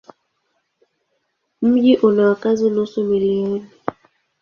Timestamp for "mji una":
1.61-2.29